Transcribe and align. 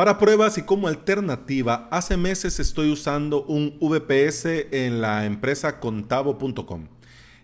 Para 0.00 0.16
pruebas 0.16 0.56
y 0.56 0.62
como 0.62 0.88
alternativa, 0.88 1.86
hace 1.90 2.16
meses 2.16 2.58
estoy 2.58 2.90
usando 2.90 3.42
un 3.42 3.78
VPS 3.78 4.46
en 4.70 5.02
la 5.02 5.26
empresa 5.26 5.78
contavo.com. 5.78 6.88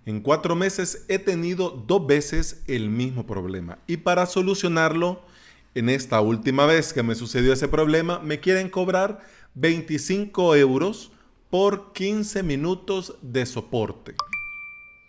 En 0.06 0.20
cuatro 0.22 0.56
meses 0.56 1.04
he 1.08 1.18
tenido 1.18 1.68
dos 1.68 2.06
veces 2.06 2.62
el 2.66 2.88
mismo 2.88 3.26
problema 3.26 3.76
y 3.86 3.98
para 3.98 4.24
solucionarlo, 4.24 5.20
en 5.74 5.90
esta 5.90 6.22
última 6.22 6.64
vez 6.64 6.94
que 6.94 7.02
me 7.02 7.14
sucedió 7.14 7.52
ese 7.52 7.68
problema, 7.68 8.20
me 8.20 8.40
quieren 8.40 8.70
cobrar 8.70 9.20
25 9.52 10.56
euros 10.56 11.12
por 11.50 11.92
15 11.92 12.42
minutos 12.42 13.16
de 13.20 13.44
soporte. 13.44 14.14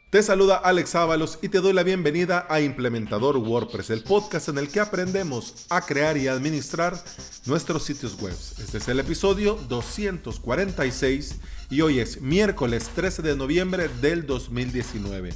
Te 0.10 0.24
saluda 0.24 0.56
Alex 0.56 0.96
Ábalos 0.96 1.38
y 1.42 1.50
te 1.50 1.60
doy 1.60 1.74
la 1.74 1.84
bienvenida 1.84 2.48
a 2.50 2.62
Implementador 2.62 3.36
WordPress, 3.36 3.90
el 3.90 4.04
podcast 4.04 4.48
en 4.48 4.58
el 4.58 4.70
que 4.70 4.80
aprendemos 4.80 5.66
a 5.70 5.82
crear 5.82 6.16
y 6.16 6.30
administrar 6.30 6.98
nuestros 7.46 7.84
sitios 7.84 8.18
web. 8.22 8.32
Este 8.32 8.78
es 8.78 8.88
el 8.88 9.02
episodio 9.02 9.56
246 9.68 11.40
y 11.70 11.82
hoy 11.82 12.00
es 12.00 12.22
miércoles 12.22 12.90
13 12.96 13.22
de 13.22 13.36
noviembre 13.36 13.90
del 14.00 14.26
2019. 14.26 15.32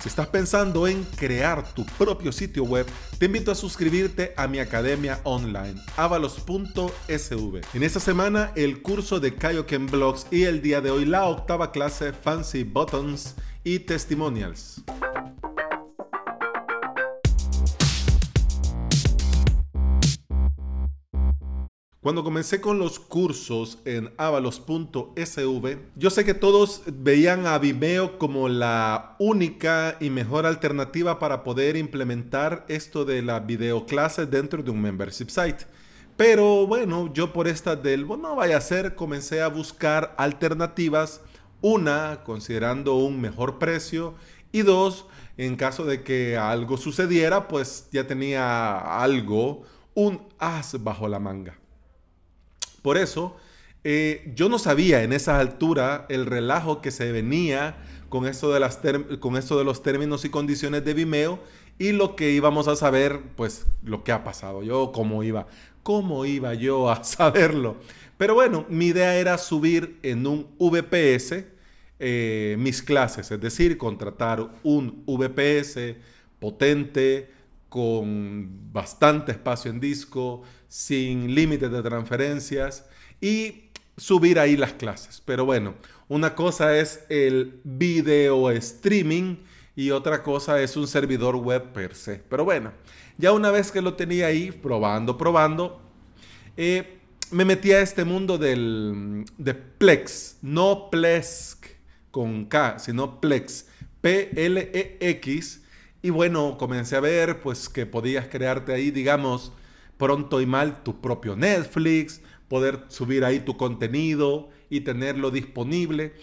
Si 0.00 0.08
estás 0.08 0.28
pensando 0.28 0.86
en 0.86 1.02
crear 1.16 1.74
tu 1.74 1.84
propio 1.84 2.30
sitio 2.30 2.62
web, 2.62 2.86
te 3.18 3.26
invito 3.26 3.50
a 3.50 3.56
suscribirte 3.56 4.32
a 4.36 4.46
mi 4.46 4.60
academia 4.60 5.20
online, 5.24 5.74
avalos.sv. 5.96 7.60
En 7.74 7.82
esta 7.82 7.98
semana, 7.98 8.52
el 8.54 8.80
curso 8.80 9.18
de 9.18 9.34
Kaioken 9.34 9.86
Blogs 9.86 10.28
y 10.30 10.44
el 10.44 10.62
día 10.62 10.80
de 10.80 10.92
hoy 10.92 11.04
la 11.04 11.24
octava 11.24 11.72
clase 11.72 12.12
Fancy 12.12 12.62
Buttons 12.62 13.34
y 13.64 13.80
testimonials. 13.80 14.84
Cuando 22.04 22.22
comencé 22.22 22.60
con 22.60 22.78
los 22.78 23.00
cursos 23.00 23.78
en 23.86 24.12
avalos.sv, 24.18 25.78
yo 25.96 26.10
sé 26.10 26.26
que 26.26 26.34
todos 26.34 26.82
veían 26.86 27.46
a 27.46 27.58
Vimeo 27.58 28.18
como 28.18 28.50
la 28.50 29.16
única 29.18 29.96
y 30.00 30.10
mejor 30.10 30.44
alternativa 30.44 31.18
para 31.18 31.42
poder 31.42 31.78
implementar 31.78 32.66
esto 32.68 33.06
de 33.06 33.22
la 33.22 33.40
videoclase 33.40 34.26
dentro 34.26 34.62
de 34.62 34.70
un 34.70 34.82
membership 34.82 35.30
site. 35.30 35.64
Pero 36.18 36.66
bueno, 36.66 37.10
yo 37.14 37.32
por 37.32 37.48
esta 37.48 37.74
del, 37.74 38.04
bueno, 38.04 38.36
vaya 38.36 38.58
a 38.58 38.60
ser, 38.60 38.94
comencé 38.94 39.40
a 39.40 39.48
buscar 39.48 40.14
alternativas 40.18 41.22
una, 41.60 42.22
considerando 42.24 42.96
un 42.96 43.20
mejor 43.20 43.58
precio. 43.58 44.14
Y 44.52 44.62
dos, 44.62 45.06
en 45.36 45.56
caso 45.56 45.84
de 45.84 46.02
que 46.02 46.36
algo 46.36 46.76
sucediera, 46.76 47.48
pues 47.48 47.88
ya 47.90 48.06
tenía 48.06 49.00
algo, 49.02 49.62
un 49.94 50.22
as 50.38 50.82
bajo 50.82 51.08
la 51.08 51.18
manga. 51.18 51.58
Por 52.82 52.98
eso, 52.98 53.36
eh, 53.82 54.32
yo 54.34 54.48
no 54.48 54.58
sabía 54.58 55.02
en 55.02 55.12
esa 55.12 55.38
altura 55.38 56.06
el 56.08 56.26
relajo 56.26 56.80
que 56.80 56.90
se 56.90 57.12
venía 57.12 57.76
con 58.08 58.26
esto, 58.26 58.52
de 58.52 58.60
las 58.60 58.80
con 59.20 59.36
esto 59.36 59.58
de 59.58 59.64
los 59.64 59.82
términos 59.82 60.24
y 60.24 60.30
condiciones 60.30 60.84
de 60.84 60.94
Vimeo 60.94 61.40
y 61.78 61.92
lo 61.92 62.14
que 62.14 62.30
íbamos 62.30 62.68
a 62.68 62.76
saber, 62.76 63.20
pues 63.36 63.66
lo 63.82 64.04
que 64.04 64.12
ha 64.12 64.22
pasado. 64.24 64.62
Yo, 64.62 64.92
cómo 64.92 65.22
iba, 65.22 65.46
cómo 65.82 66.24
iba 66.24 66.54
yo 66.54 66.90
a 66.90 67.02
saberlo. 67.04 67.76
Pero 68.16 68.34
bueno, 68.34 68.66
mi 68.68 68.86
idea 68.86 69.16
era 69.16 69.38
subir 69.38 69.98
en 70.02 70.26
un 70.26 70.48
VPS 70.58 71.44
eh, 71.98 72.56
mis 72.58 72.82
clases, 72.82 73.30
es 73.30 73.40
decir, 73.40 73.78
contratar 73.78 74.50
un 74.62 75.04
VPS 75.06 75.96
potente, 76.38 77.30
con 77.68 78.72
bastante 78.72 79.32
espacio 79.32 79.70
en 79.70 79.80
disco, 79.80 80.42
sin 80.68 81.34
límites 81.34 81.70
de 81.72 81.82
transferencias 81.82 82.84
y 83.20 83.70
subir 83.96 84.38
ahí 84.38 84.56
las 84.56 84.74
clases. 84.74 85.20
Pero 85.24 85.44
bueno, 85.44 85.74
una 86.08 86.34
cosa 86.34 86.76
es 86.76 87.04
el 87.08 87.60
video 87.64 88.50
streaming 88.50 89.38
y 89.74 89.90
otra 89.90 90.22
cosa 90.22 90.60
es 90.60 90.76
un 90.76 90.86
servidor 90.86 91.36
web 91.36 91.72
per 91.72 91.94
se. 91.94 92.22
Pero 92.28 92.44
bueno, 92.44 92.72
ya 93.18 93.32
una 93.32 93.50
vez 93.50 93.72
que 93.72 93.80
lo 93.80 93.94
tenía 93.94 94.26
ahí, 94.26 94.52
probando, 94.52 95.16
probando, 95.16 95.80
eh, 96.56 97.00
me 97.34 97.44
metí 97.44 97.72
a 97.72 97.80
este 97.80 98.04
mundo 98.04 98.38
del, 98.38 99.24
de 99.38 99.54
Plex, 99.54 100.38
no 100.40 100.88
Plesk, 100.88 101.66
con 102.12 102.44
K, 102.44 102.78
sino 102.78 103.20
Plex, 103.20 103.66
P-L-E-X. 104.00 105.64
Y 106.00 106.10
bueno, 106.10 106.56
comencé 106.56 106.94
a 106.94 107.00
ver 107.00 107.40
pues 107.40 107.68
que 107.68 107.86
podías 107.86 108.28
crearte 108.28 108.72
ahí, 108.72 108.92
digamos, 108.92 109.50
pronto 109.96 110.40
y 110.40 110.46
mal 110.46 110.84
tu 110.84 111.00
propio 111.00 111.34
Netflix, 111.34 112.20
poder 112.46 112.84
subir 112.86 113.24
ahí 113.24 113.40
tu 113.40 113.56
contenido 113.56 114.50
y 114.70 114.82
tenerlo 114.82 115.32
disponible. 115.32 116.14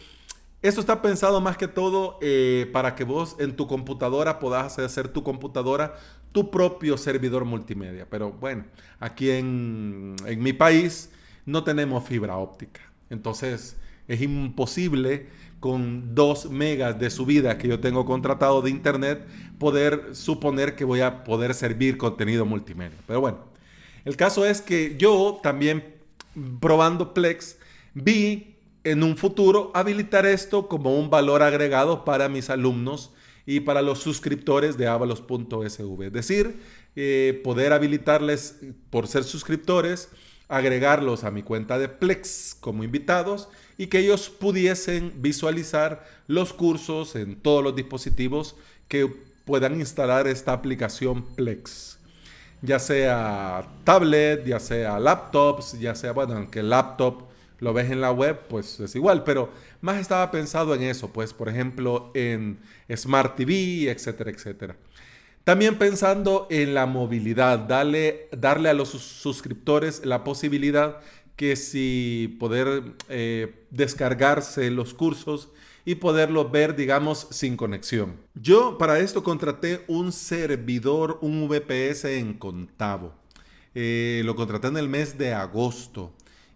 Esto 0.61 0.79
está 0.79 1.01
pensado 1.01 1.41
más 1.41 1.57
que 1.57 1.67
todo 1.67 2.19
eh, 2.21 2.69
para 2.71 2.95
que 2.95 3.03
vos 3.03 3.35
en 3.37 3.57
tu 3.57 3.67
computadora 3.67 4.39
puedas 4.39 4.79
hacer 4.79 5.09
tu 5.09 5.23
computadora 5.23 5.95
tu 6.31 6.51
propio 6.51 6.97
servidor 6.97 7.45
multimedia. 7.45 8.07
Pero 8.09 8.31
bueno, 8.31 8.65
aquí 8.99 9.29
en, 9.31 10.15
en 10.25 10.41
mi 10.41 10.53
país 10.53 11.09
no 11.45 11.63
tenemos 11.63 12.03
fibra 12.05 12.37
óptica. 12.37 12.81
Entonces 13.09 13.77
es 14.07 14.21
imposible 14.21 15.27
con 15.59 16.15
2 16.15 16.49
megas 16.49 16.99
de 16.99 17.09
subida 17.09 17.57
que 17.57 17.67
yo 17.67 17.79
tengo 17.79 18.03
contratado 18.03 18.61
de 18.61 18.71
internet, 18.71 19.25
poder 19.59 20.15
suponer 20.15 20.75
que 20.75 20.83
voy 20.83 21.01
a 21.01 21.23
poder 21.23 21.53
servir 21.53 21.97
contenido 21.97 22.45
multimedia. 22.45 22.97
Pero 23.05 23.21
bueno, 23.21 23.37
el 24.03 24.17
caso 24.17 24.45
es 24.45 24.59
que 24.59 24.95
yo 24.97 25.39
también 25.43 25.83
probando 26.59 27.13
Plex 27.13 27.57
vi 27.93 28.55
en 28.83 29.03
un 29.03 29.15
futuro 29.17 29.71
habilitar 29.75 30.25
esto 30.25 30.67
como 30.67 30.97
un 30.97 31.09
valor 31.11 31.43
agregado 31.43 32.03
para 32.03 32.27
mis 32.27 32.49
alumnos 32.49 33.11
y 33.45 33.61
para 33.61 33.81
los 33.81 33.99
suscriptores 33.99 34.77
de 34.77 34.87
avalos.sv. 34.87 36.05
Es 36.05 36.13
decir, 36.13 36.55
eh, 36.95 37.39
poder 37.43 37.73
habilitarles 37.73 38.57
por 38.89 39.07
ser 39.07 39.23
suscriptores, 39.23 40.09
agregarlos 40.47 41.23
a 41.23 41.31
mi 41.31 41.43
cuenta 41.43 41.79
de 41.79 41.87
Plex 41.87 42.57
como 42.59 42.83
invitados 42.83 43.47
y 43.77 43.87
que 43.87 43.99
ellos 43.99 44.29
pudiesen 44.29 45.13
visualizar 45.21 46.05
los 46.27 46.53
cursos 46.53 47.15
en 47.15 47.35
todos 47.35 47.63
los 47.63 47.75
dispositivos 47.75 48.55
que 48.87 49.09
puedan 49.45 49.79
instalar 49.79 50.27
esta 50.27 50.53
aplicación 50.53 51.23
Plex. 51.35 51.97
Ya 52.61 52.77
sea 52.77 53.67
tablet, 53.83 54.45
ya 54.45 54.59
sea 54.59 54.99
laptops, 54.99 55.79
ya 55.79 55.95
sea, 55.95 56.11
bueno, 56.11 56.35
aunque 56.35 56.61
laptop 56.61 57.30
lo 57.61 57.73
ves 57.73 57.89
en 57.89 58.01
la 58.01 58.11
web, 58.11 58.47
pues 58.49 58.79
es 58.81 58.95
igual, 58.95 59.23
pero 59.23 59.49
más 59.79 60.01
estaba 60.01 60.29
pensado 60.31 60.75
en 60.75 60.81
eso, 60.81 61.13
pues 61.13 61.31
por 61.31 61.47
ejemplo 61.47 62.11
en 62.13 62.59
Smart 62.93 63.37
TV, 63.37 63.89
etcétera, 63.89 64.31
etcétera. 64.31 64.75
También 65.43 65.77
pensando 65.77 66.47
en 66.49 66.73
la 66.73 66.85
movilidad, 66.85 67.59
darle, 67.59 68.27
darle 68.37 68.69
a 68.69 68.73
los 68.73 68.89
suscriptores 68.89 70.05
la 70.05 70.23
posibilidad 70.23 70.99
que 71.35 71.55
si 71.55 72.35
poder 72.39 72.83
eh, 73.09 73.65
descargarse 73.69 74.69
los 74.69 74.93
cursos 74.93 75.49
y 75.85 75.95
poderlos 75.95 76.51
ver, 76.51 76.75
digamos, 76.75 77.27
sin 77.31 77.57
conexión. 77.57 78.17
Yo 78.35 78.77
para 78.77 78.99
esto 78.99 79.23
contraté 79.23 79.83
un 79.87 80.11
servidor, 80.11 81.17
un 81.21 81.47
VPS 81.47 82.05
en 82.05 82.35
Contavo. 82.35 83.13
Eh, 83.73 84.21
lo 84.25 84.35
contraté 84.35 84.67
en 84.67 84.77
el 84.77 84.89
mes 84.89 85.17
de 85.17 85.33
agosto. 85.33 86.13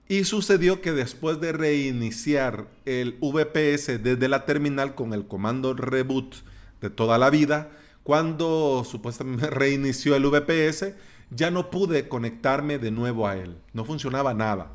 Y 0.08 0.26
sucedió 0.26 0.82
que 0.82 0.92
después 0.92 1.40
de 1.40 1.52
reiniciar 1.52 2.68
el 2.86 3.18
VPS 3.20 4.04
desde 4.04 4.28
la 4.28 4.46
terminal 4.46 4.94
con 4.94 5.14
el 5.14 5.28
comando 5.28 5.74
reboot 5.74 6.36
de 6.80 6.92
toda 6.92 7.18
la 7.18 7.32
vida, 7.32 7.72
cuando 8.04 8.86
supuestamente 8.88 9.50
reinició 9.50 10.16
el 10.16 10.28
VPS, 10.28 10.94
ya 11.32 11.50
no 11.50 11.72
pude 11.72 12.08
conectarme 12.08 12.78
de 12.78 12.92
nuevo 12.92 13.28
a 13.28 13.36
él. 13.36 13.58
No 13.74 13.84
funcionaba 13.84 14.36
nada, 14.36 14.72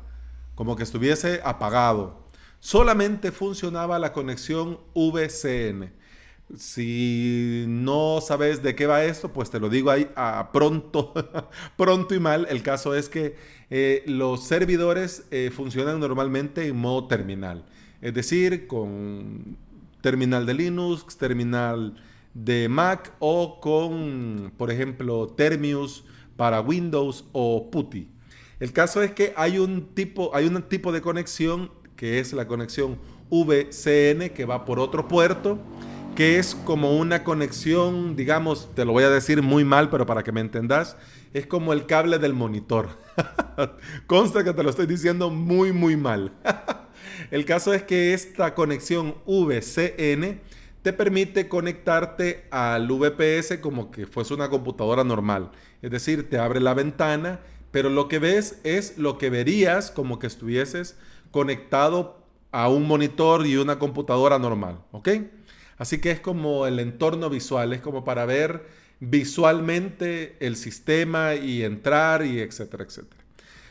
como 0.53 0.75
que 0.75 0.83
estuviese 0.83 1.39
apagado. 1.45 2.25
Solamente 2.59 3.31
funcionaba 3.31 3.99
la 3.99 4.11
conexión 4.11 4.79
VCN. 4.93 5.93
Si 6.57 7.65
no 7.67 8.19
sabes 8.21 8.61
de 8.61 8.75
qué 8.75 8.85
va 8.85 9.03
esto, 9.03 9.31
pues 9.31 9.49
te 9.49 9.59
lo 9.59 9.69
digo 9.69 9.89
ahí 9.89 10.09
a 10.15 10.49
pronto, 10.51 11.13
pronto 11.77 12.13
y 12.15 12.19
mal. 12.19 12.47
El 12.49 12.61
caso 12.61 12.93
es 12.95 13.09
que 13.09 13.35
eh, 13.69 14.03
los 14.05 14.43
servidores 14.43 15.25
eh, 15.31 15.51
funcionan 15.53 15.99
normalmente 15.99 16.67
en 16.67 16.75
modo 16.75 17.07
terminal. 17.07 17.63
Es 18.01 18.13
decir, 18.13 18.67
con 18.67 19.57
terminal 20.01 20.45
de 20.45 20.53
Linux, 20.55 21.17
terminal 21.17 21.95
de 22.33 22.67
Mac 22.67 23.13
o 23.19 23.59
con, 23.59 24.51
por 24.57 24.71
ejemplo, 24.71 25.27
Termius 25.27 26.03
para 26.35 26.61
Windows 26.61 27.25
o 27.31 27.69
PuTTY. 27.69 28.09
El 28.59 28.73
caso 28.73 29.01
es 29.01 29.11
que 29.11 29.33
hay 29.35 29.57
un 29.57 29.93
tipo, 29.93 30.35
hay 30.35 30.45
un 30.45 30.61
tipo 30.63 30.91
de 30.91 31.01
conexión 31.01 31.71
que 31.95 32.19
es 32.19 32.33
la 32.33 32.47
conexión 32.47 32.97
VCN 33.29 34.29
que 34.29 34.45
va 34.45 34.65
por 34.65 34.79
otro 34.79 35.07
puerto 35.07 35.59
que 36.15 36.39
es 36.39 36.55
como 36.55 36.97
una 36.97 37.23
conexión, 37.23 38.15
digamos, 38.15 38.69
te 38.75 38.85
lo 38.85 38.91
voy 38.91 39.03
a 39.03 39.09
decir 39.09 39.41
muy 39.41 39.63
mal, 39.63 39.89
pero 39.89 40.05
para 40.05 40.23
que 40.23 40.31
me 40.31 40.41
entendas, 40.41 40.97
es 41.33 41.47
como 41.47 41.71
el 41.71 41.85
cable 41.85 42.19
del 42.19 42.33
monitor. 42.33 42.89
Consta 44.07 44.43
que 44.43 44.53
te 44.53 44.63
lo 44.63 44.69
estoy 44.69 44.87
diciendo 44.87 45.29
muy, 45.29 45.71
muy 45.71 45.95
mal. 45.95 46.33
el 47.31 47.45
caso 47.45 47.73
es 47.73 47.83
que 47.83 48.13
esta 48.13 48.53
conexión 48.55 49.15
VCN 49.25 50.41
te 50.81 50.93
permite 50.93 51.47
conectarte 51.47 52.45
al 52.51 52.87
VPS 52.87 53.59
como 53.61 53.91
que 53.91 54.05
fuese 54.05 54.33
una 54.33 54.49
computadora 54.49 55.03
normal. 55.03 55.51
Es 55.81 55.91
decir, 55.91 56.29
te 56.29 56.39
abre 56.39 56.59
la 56.59 56.73
ventana, 56.73 57.39
pero 57.71 57.89
lo 57.89 58.07
que 58.09 58.19
ves 58.19 58.59
es 58.63 58.97
lo 58.97 59.17
que 59.17 59.29
verías 59.29 59.91
como 59.91 60.19
que 60.19 60.27
estuvieses 60.27 60.97
conectado 61.31 62.21
a 62.51 62.67
un 62.67 62.85
monitor 62.85 63.47
y 63.47 63.55
una 63.55 63.79
computadora 63.79 64.37
normal, 64.37 64.81
¿ok? 64.91 65.09
Así 65.81 65.97
que 65.97 66.11
es 66.11 66.19
como 66.19 66.67
el 66.67 66.79
entorno 66.79 67.27
visual, 67.27 67.73
es 67.73 67.81
como 67.81 68.03
para 68.03 68.27
ver 68.27 68.67
visualmente 68.99 70.37
el 70.39 70.55
sistema 70.55 71.33
y 71.33 71.63
entrar 71.63 72.23
y 72.23 72.39
etcétera, 72.39 72.83
etcétera. 72.83 73.23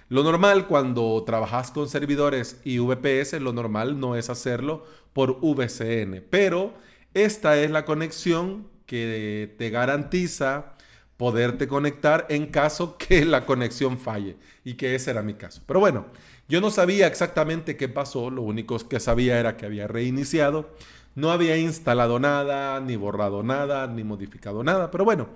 Lo 0.08 0.24
normal 0.24 0.66
cuando 0.66 1.22
trabajas 1.24 1.70
con 1.70 1.88
servidores 1.88 2.60
y 2.64 2.80
VPS, 2.80 3.34
lo 3.34 3.52
normal 3.52 4.00
no 4.00 4.16
es 4.16 4.28
hacerlo 4.28 4.84
por 5.12 5.38
VCN, 5.40 6.24
pero 6.28 6.74
esta 7.14 7.56
es 7.56 7.70
la 7.70 7.84
conexión 7.84 8.66
que 8.86 9.54
te 9.56 9.70
garantiza 9.70 10.74
poderte 11.16 11.68
conectar 11.68 12.26
en 12.28 12.48
caso 12.48 12.96
que 12.98 13.24
la 13.24 13.46
conexión 13.46 14.00
falle 14.00 14.36
y 14.64 14.74
que 14.74 14.96
ese 14.96 15.12
era 15.12 15.22
mi 15.22 15.34
caso. 15.34 15.62
Pero 15.64 15.78
bueno, 15.78 16.06
yo 16.48 16.60
no 16.60 16.72
sabía 16.72 17.06
exactamente 17.06 17.76
qué 17.76 17.88
pasó, 17.88 18.30
lo 18.30 18.42
único 18.42 18.76
que 18.88 18.98
sabía 18.98 19.38
era 19.38 19.56
que 19.56 19.66
había 19.66 19.86
reiniciado, 19.86 20.74
no 21.14 21.30
había 21.30 21.56
instalado 21.56 22.18
nada, 22.18 22.80
ni 22.80 22.96
borrado 22.96 23.42
nada, 23.42 23.86
ni 23.86 24.04
modificado 24.04 24.62
nada, 24.62 24.90
pero 24.90 25.04
bueno, 25.04 25.28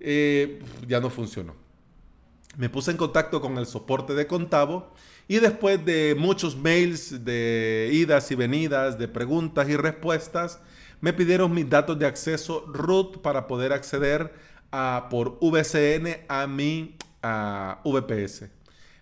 eh, 0.00 0.60
ya 0.86 1.00
no 1.00 1.10
funcionó. 1.10 1.54
Me 2.56 2.70
puse 2.70 2.90
en 2.90 2.96
contacto 2.96 3.40
con 3.40 3.58
el 3.58 3.66
soporte 3.66 4.14
de 4.14 4.26
Contavo 4.26 4.92
y 5.28 5.38
después 5.38 5.84
de 5.84 6.14
muchos 6.18 6.56
mails 6.56 7.24
de 7.24 7.90
idas 7.92 8.30
y 8.30 8.34
venidas, 8.34 8.98
de 8.98 9.08
preguntas 9.08 9.68
y 9.68 9.76
respuestas, 9.76 10.60
me 11.00 11.12
pidieron 11.12 11.52
mis 11.52 11.68
datos 11.68 11.98
de 11.98 12.06
acceso 12.06 12.64
root 12.72 13.18
para 13.18 13.46
poder 13.46 13.72
acceder 13.72 14.32
por 15.10 15.38
VCN 15.40 16.24
a 16.28 16.46
mi 16.46 16.96
VPS. 17.84 18.44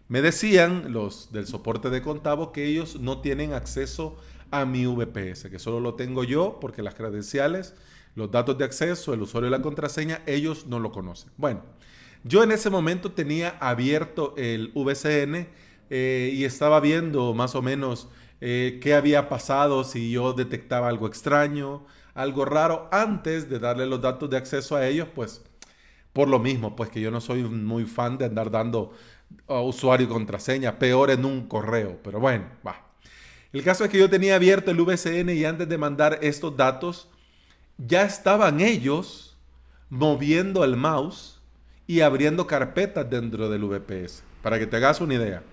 Me 0.09 0.21
decían 0.21 0.93
los 0.93 1.33
del 1.33 1.47
soporte 1.47 1.91
de 1.91 2.03
Contavo 2.03 2.53
que 2.53 2.67
ellos 2.67 3.01
no 3.01 3.21
tienen 3.21 3.53
acceso 3.53 4.17
a 4.17 4.34
mi 4.65 4.87
VPS, 4.87 5.51
que 5.51 5.59
solo 5.59 5.81
lo 5.81 5.95
tengo 5.95 6.25
yo 6.25 6.59
porque 6.61 6.83
las 6.83 6.95
credenciales, 6.95 7.75
los 8.15 8.31
datos 8.31 8.59
de 8.59 8.65
acceso, 8.65 9.15
el 9.15 9.23
usuario 9.23 9.49
y 9.49 9.51
la 9.51 9.63
contraseña, 9.63 10.23
ellos 10.27 10.67
no 10.67 10.79
lo 10.79 10.93
conocen. 10.93 11.31
Bueno, 11.37 11.63
yo 12.23 12.43
en 12.43 12.53
ese 12.53 12.71
momento 12.71 13.13
tenía 13.13 13.57
abierto 13.61 14.35
el 14.37 14.73
VCN 14.75 15.49
eh, 15.91 16.31
y 16.33 16.45
estaba 16.45 16.81
viendo 16.81 17.35
más 17.35 17.55
o 17.55 17.63
menos 17.63 18.09
eh, 18.41 18.79
qué 18.83 18.95
había 18.95 19.29
pasado, 19.29 19.85
si 19.85 20.11
yo 20.11 20.33
detectaba 20.33 20.89
algo 20.89 21.07
extraño, 21.07 21.85
algo 22.15 22.45
raro, 22.45 22.89
antes 22.93 23.49
de 23.51 23.59
darle 23.59 23.87
los 23.87 24.01
datos 24.01 24.31
de 24.31 24.37
acceso 24.37 24.77
a 24.77 24.87
ellos, 24.87 25.09
pues 25.15 25.43
por 26.13 26.29
lo 26.29 26.39
mismo, 26.39 26.77
pues 26.77 26.91
que 26.91 27.01
yo 27.01 27.11
no 27.11 27.21
soy 27.21 27.43
muy 27.43 27.85
fan 27.85 28.19
de 28.19 28.27
andar 28.27 28.51
dando 28.51 28.93
uh, 29.49 29.55
usuario 29.61 30.07
y 30.07 30.09
contraseña, 30.09 30.79
peor 30.79 31.11
en 31.11 31.25
un 31.25 31.49
correo, 31.49 31.99
pero 32.03 32.21
bueno, 32.21 32.47
va. 32.67 32.84
El 33.55 33.63
caso 33.63 33.85
es 33.85 33.91
que 33.91 33.99
yo 33.99 34.11
tenía 34.11 34.35
abierto 34.35 34.73
el 34.73 34.81
VCN 34.81 35.31
y 35.31 35.45
antes 35.45 35.69
de 35.69 35.79
mandar 35.79 36.19
estos 36.23 36.57
datos, 36.57 37.09
ya 37.79 38.03
estaban 38.03 38.61
ellos 38.61 39.37
moviendo 39.89 40.65
el 40.65 40.77
mouse 40.77 41.41
y 41.87 42.01
abriendo 42.01 42.49
carpetas 42.49 43.09
dentro 43.09 43.49
del 43.49 43.63
VPS, 43.63 44.25
para 44.43 44.59
que 44.59 44.67
te 44.67 44.75
hagas 44.75 45.01
una 45.01 45.15
idea. 45.15 45.45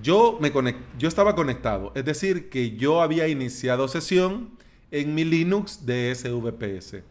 Yo, 0.00 0.38
me 0.40 0.52
yo 0.96 1.08
estaba 1.08 1.34
conectado, 1.34 1.90
es 1.96 2.04
decir, 2.04 2.48
que 2.48 2.76
yo 2.76 3.02
había 3.02 3.26
iniciado 3.26 3.88
sesión 3.88 4.50
en 4.92 5.12
mi 5.12 5.24
Linux 5.24 5.84
de 5.84 6.12
ese 6.12 6.30
VPS 6.30 7.02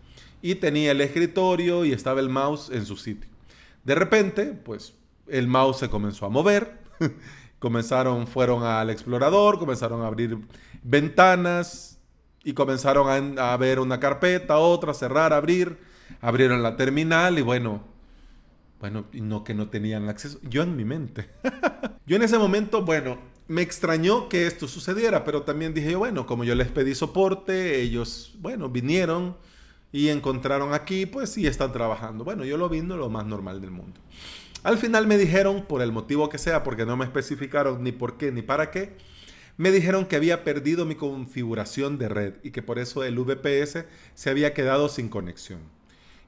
y 0.42 0.56
tenía 0.56 0.92
el 0.92 1.02
escritorio 1.02 1.84
y 1.84 1.92
estaba 1.92 2.22
el 2.22 2.30
mouse 2.30 2.70
en 2.70 2.86
su 2.86 2.96
sitio. 2.96 3.30
De 3.84 3.96
repente, 3.96 4.46
pues 4.46 4.94
el 5.28 5.50
mouse 5.50 5.80
se 5.80 5.90
comenzó 5.90 6.26
a 6.26 6.30
mover, 6.30 6.80
comenzaron, 7.66 8.28
fueron 8.28 8.62
al 8.62 8.92
explorador, 8.92 9.58
comenzaron 9.58 10.04
a 10.04 10.06
abrir 10.06 10.38
ventanas 10.84 11.98
y 12.44 12.54
comenzaron 12.54 13.40
a, 13.40 13.54
a 13.54 13.58
ver 13.58 13.80
una 13.80 14.00
carpeta, 14.00 14.60
otra, 14.60 14.94
cerrar, 14.94 15.34
abrir, 15.34 15.80
abrieron 16.22 16.62
la 16.62 16.78
terminal 16.78 17.40
y 17.40 17.42
bueno, 17.42 17.82
bueno, 18.80 19.06
no 19.14 19.44
que 19.44 19.56
no 19.56 19.68
tenían 19.70 20.08
acceso. 20.10 20.38
Yo 20.44 20.62
en 20.62 20.76
mi 20.76 20.86
mente. 20.86 21.28
yo 22.06 22.18
en 22.18 22.22
ese 22.22 22.38
momento, 22.38 22.84
bueno, 22.84 23.18
me 23.48 23.64
extrañó 23.64 24.30
que 24.30 24.46
esto 24.46 24.68
sucediera, 24.68 25.24
pero 25.24 25.42
también 25.42 25.74
dije 25.74 25.94
yo, 25.94 25.98
bueno, 25.98 26.28
como 26.28 26.44
yo 26.44 26.54
les 26.54 26.68
pedí 26.68 26.94
soporte, 26.94 27.82
ellos, 27.82 28.36
bueno, 28.42 28.70
vinieron 28.70 29.38
y 29.92 30.10
encontraron 30.10 30.72
aquí, 30.76 31.08
pues 31.08 31.32
sí 31.32 31.48
están 31.48 31.72
trabajando. 31.72 32.24
Bueno, 32.24 32.46
yo 32.46 32.58
lo 32.58 32.70
vi 32.70 32.84
lo 32.84 33.10
más 33.10 33.26
normal 33.26 33.60
del 33.60 33.72
mundo. 33.72 34.00
Al 34.66 34.78
final 34.78 35.08
me 35.08 35.18
dijeron, 35.18 35.66
por 35.66 35.82
el 35.82 35.94
motivo 35.94 36.28
que 36.28 36.38
sea, 36.38 36.64
porque 36.64 36.86
no 36.86 36.98
me 36.98 37.06
especificaron 37.06 37.84
ni 37.84 37.94
por 37.94 38.18
qué 38.18 38.32
ni 38.34 38.42
para 38.42 38.70
qué, 38.72 38.98
me 39.56 39.72
dijeron 39.72 40.06
que 40.06 40.18
había 40.18 40.44
perdido 40.44 40.86
mi 40.86 40.96
configuración 40.96 41.98
de 41.98 42.10
red 42.10 42.34
y 42.44 42.52
que 42.52 42.62
por 42.62 42.80
eso 42.80 43.06
el 43.06 43.18
VPS 43.18 43.86
se 44.14 44.30
había 44.30 44.54
quedado 44.54 44.90
sin 44.90 45.08
conexión 45.08 45.60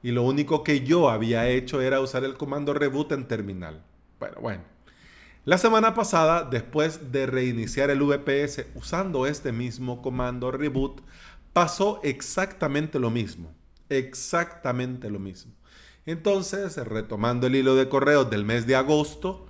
y 0.02 0.12
lo 0.12 0.22
único 0.22 0.62
que 0.62 0.80
yo 0.80 1.10
había 1.10 1.48
hecho 1.48 1.80
era 1.80 2.00
usar 2.00 2.24
el 2.24 2.36
comando 2.36 2.74
reboot 2.74 3.12
en 3.12 3.26
terminal. 3.26 3.82
Bueno, 4.18 4.36
bueno. 4.40 4.62
La 5.44 5.58
semana 5.58 5.94
pasada, 5.94 6.44
después 6.44 7.10
de 7.10 7.26
reiniciar 7.26 7.90
el 7.90 8.02
VPS 8.02 8.66
usando 8.74 9.26
este 9.26 9.50
mismo 9.50 10.02
comando 10.02 10.50
reboot, 10.50 11.00
pasó 11.52 12.00
exactamente 12.02 12.98
lo 12.98 13.10
mismo. 13.10 13.52
Exactamente 13.88 15.10
lo 15.10 15.18
mismo. 15.18 15.52
Entonces, 16.08 16.74
retomando 16.78 17.48
el 17.48 17.54
hilo 17.54 17.76
de 17.76 17.90
correos 17.90 18.30
del 18.30 18.42
mes 18.42 18.66
de 18.66 18.74
agosto, 18.76 19.44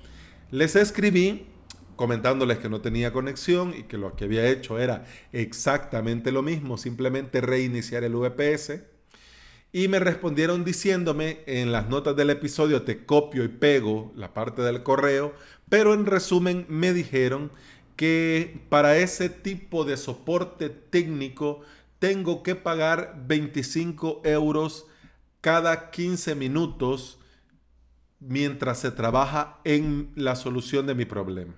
les 0.51 0.75
escribí 0.75 1.47
comentándoles 1.95 2.59
que 2.59 2.69
no 2.69 2.81
tenía 2.81 3.13
conexión 3.13 3.73
y 3.79 3.85
que 3.85 3.97
lo 3.97 4.17
que 4.17 4.25
había 4.25 4.49
hecho 4.49 4.81
era 4.81 5.05
exactamente 5.33 6.33
lo 6.33 6.43
mismo, 6.43 6.77
simplemente 6.77 7.41
reiniciar 7.41 8.03
el 8.03 8.17
VPS 8.17 8.81
y 9.71 9.87
me 9.87 10.01
respondieron 10.01 10.65
diciéndome 10.65 11.43
en 11.47 11.71
las 11.71 11.89
notas 11.89 12.17
del 12.17 12.31
episodio 12.31 12.83
te 12.83 13.05
copio 13.05 13.45
y 13.45 13.49
pego 13.49 14.13
la 14.17 14.35
parte 14.35 14.63
del 14.63 14.83
correo, 14.83 15.35
pero 15.69 15.95
en 15.95 16.07
resumen 16.07 16.67
me 16.69 16.93
dijeron 16.93 17.53
que 17.95 18.63
para 18.69 18.97
ese 18.99 19.29
tipo 19.29 19.85
de 19.85 19.97
soporte 19.97 20.71
técnico 20.71 21.61
tengo 22.01 22.43
que 22.43 22.57
pagar 22.57 23.23
25 23.29 24.23
euros 24.25 24.88
cada 25.49 25.89
15 25.89 26.35
minutos 26.35 27.19
mientras 28.21 28.81
se 28.81 28.91
trabaja 28.91 29.61
en 29.65 30.13
la 30.15 30.37
solución 30.37 30.87
de 30.87 30.95
mi 30.95 31.07
problema. 31.07 31.55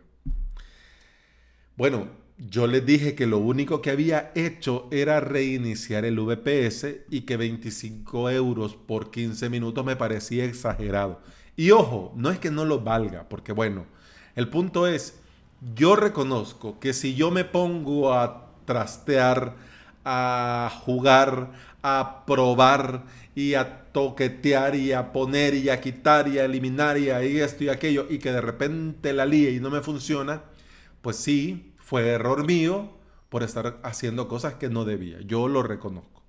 Bueno, 1.77 2.07
yo 2.39 2.69
les 2.69 2.87
dije 2.87 3.17
que 3.17 3.27
lo 3.27 3.39
único 3.39 3.83
que 3.83 3.91
había 3.91 4.31
hecho 4.37 4.87
era 4.93 5.19
reiniciar 5.19 6.05
el 6.05 6.21
VPS 6.21 6.87
y 7.11 7.23
que 7.23 7.37
25 7.37 8.31
euros 8.31 8.77
por 8.77 9.11
15 9.11 9.51
minutos 9.51 9.85
me 9.85 9.97
parecía 9.97 10.45
exagerado. 10.45 11.21
Y 11.57 11.73
ojo, 11.73 12.13
no 12.15 12.31
es 12.31 12.39
que 12.39 12.53
no 12.53 12.65
lo 12.65 12.83
valga, 12.83 13.29
porque 13.29 13.51
bueno, 13.51 13.87
el 14.37 14.49
punto 14.51 14.87
es, 14.87 15.19
yo 15.75 15.97
reconozco 15.97 16.79
que 16.79 16.93
si 16.93 17.17
yo 17.17 17.33
me 17.33 17.45
pongo 17.45 18.15
a 18.15 18.53
trastear, 18.67 19.57
a 20.05 20.71
jugar, 20.85 21.51
a 21.83 22.25
probar 22.27 23.05
y 23.35 23.55
a 23.55 23.85
toquetear 23.93 24.75
y 24.75 24.93
a 24.93 25.13
poner 25.13 25.55
y 25.55 25.69
a 25.69 25.81
quitar 25.81 26.29
y 26.29 26.39
a 26.39 26.45
eliminar 26.45 26.99
y 26.99 27.11
a 27.11 27.23
esto 27.23 27.65
y 27.65 27.69
aquello 27.69 28.07
y 28.09 28.19
que 28.19 28.33
de 28.33 28.41
repente 28.41 29.13
la 29.13 29.27
líe 29.27 29.51
y 29.51 29.61
no 29.61 29.71
me 29.71 29.81
funciona, 29.81 30.43
pues 31.03 31.17
sí, 31.17 31.73
fue 31.79 32.09
error 32.09 32.47
mío 32.47 32.91
por 33.29 33.43
estar 33.43 33.81
haciendo 33.83 34.29
cosas 34.29 34.55
que 34.55 34.69
no 34.69 34.85
debía. 34.85 35.21
Yo 35.23 35.49
lo 35.49 35.63
reconozco. 35.63 36.23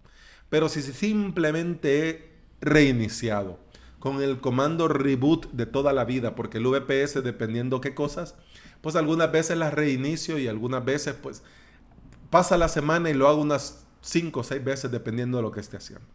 Pero 0.49 0.69
si 0.69 0.81
simplemente 0.81 2.09
he 2.09 2.31
reiniciado 2.61 3.59
con 3.99 4.21
el 4.21 4.39
comando 4.39 4.87
reboot 4.87 5.51
de 5.51 5.65
toda 5.65 5.93
la 5.93 6.05
vida, 6.05 6.35
porque 6.35 6.57
el 6.57 6.65
VPS, 6.65 7.23
dependiendo 7.23 7.81
qué 7.81 7.93
cosas, 7.93 8.35
pues 8.81 8.95
algunas 8.95 9.31
veces 9.31 9.57
las 9.57 9.73
reinicio 9.73 10.39
y 10.39 10.47
algunas 10.47 10.83
veces 10.83 11.15
pues 11.21 11.43
pasa 12.29 12.57
la 12.57 12.67
semana 12.67 13.09
y 13.09 13.13
lo 13.13 13.27
hago 13.27 13.41
unas 13.41 13.85
5 14.01 14.39
o 14.39 14.43
6 14.43 14.63
veces 14.63 14.91
dependiendo 14.91 15.37
de 15.37 15.43
lo 15.43 15.51
que 15.51 15.59
esté 15.59 15.77
haciendo. 15.77 16.05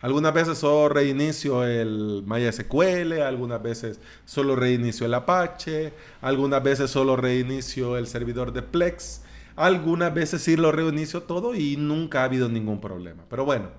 Algunas 0.00 0.34
veces 0.34 0.58
solo 0.58 0.90
reinicio 0.90 1.64
el 1.64 2.22
MySQL, 2.26 3.22
algunas 3.22 3.62
veces 3.62 3.98
solo 4.26 4.54
reinicio 4.54 5.06
el 5.06 5.14
Apache, 5.14 5.94
algunas 6.20 6.62
veces 6.62 6.90
solo 6.90 7.16
reinicio 7.16 7.96
el 7.96 8.06
servidor 8.06 8.52
de 8.52 8.62
Plex, 8.62 9.22
Algunas 9.56 10.12
veces 10.12 10.42
sí 10.42 10.54
lo 10.56 10.70
reinicio 10.70 11.22
todo 11.22 11.54
y 11.54 11.78
nunca 11.78 12.20
ha 12.20 12.24
habido 12.24 12.50
ningún 12.50 12.78
problema. 12.78 13.24
Pero 13.30 13.46
bueno, 13.46 13.70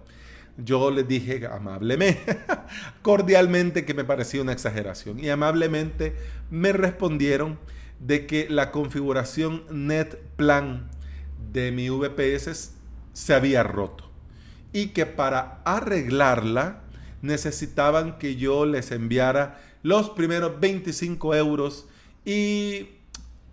yo 0.58 0.89
les 0.89 1.08
dije 1.08 1.46
amablemente, 1.46 2.39
cordialmente 3.03 3.86
que 3.86 3.94
me 3.94 4.03
parecía 4.03 4.41
una 4.41 4.53
exageración. 4.53 5.20
Y 5.20 5.29
amablemente 5.29 6.15
me 6.50 6.74
respondieron 6.74 7.60
de 8.00 8.25
que 8.25 8.50
la 8.50 8.72
configuración 8.72 9.63
net 9.70 10.17
plan 10.36 10.89
de 11.51 11.72
mi 11.72 11.89
VPS 11.89 12.76
se 13.18 13.34
había 13.34 13.64
roto 13.64 14.04
y 14.72 14.90
que 14.90 15.08
para 15.08 15.64
arreglarla 15.66 16.84
necesitaban 17.24 18.20
que 18.20 18.36
yo 18.36 18.68
les 18.68 18.92
enviara 18.92 19.60
los 19.82 20.12
primeros 20.12 20.60
25 20.60 21.34
euros 21.34 21.88
y 22.26 22.90